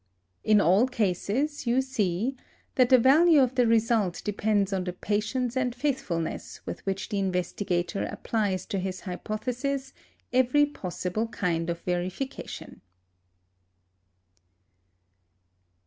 In 0.43 0.59
all 0.59 0.87
cases, 0.87 1.67
you 1.67 1.79
see 1.79 2.35
that 2.73 2.89
the 2.89 2.97
value 2.97 3.39
of 3.39 3.53
the 3.53 3.67
result 3.67 4.19
depends 4.25 4.73
on 4.73 4.83
the 4.85 4.93
patience 4.93 5.55
and 5.55 5.75
faithfulness 5.75 6.59
with 6.65 6.83
which 6.87 7.09
the 7.09 7.19
investigator 7.19 8.05
applies 8.11 8.65
to 8.65 8.79
his 8.79 9.01
hypothesis 9.01 9.93
every 10.33 10.65
possible 10.65 11.27
kind 11.27 11.69
of 11.69 11.81
verification. 11.81 12.81